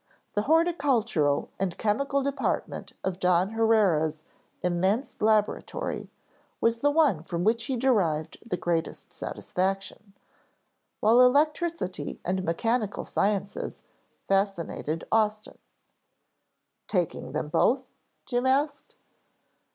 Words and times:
The 0.33 0.41
horticultural 0.49 1.49
and 1.59 1.77
chemical 1.77 2.23
department 2.23 2.93
of 3.03 3.19
Don 3.19 3.51
Haurea's 3.51 4.23
immense 4.63 5.21
laboratory 5.21 6.09
was 6.59 6.79
the 6.79 6.89
one 6.89 7.21
from 7.21 7.43
which 7.43 7.65
he 7.65 7.75
derived 7.77 8.39
the 8.43 8.57
greatest 8.57 9.13
satisfaction; 9.13 10.13
while 11.01 11.21
electricity 11.21 12.19
and 12.25 12.43
mechanical 12.43 13.05
sciences 13.05 13.83
fascinated 14.27 15.03
Austin. 15.11 15.59
"Taking 16.87 17.33
them 17.33 17.49
both?" 17.49 17.83
Jim 18.25 18.47
asked. 18.47 18.95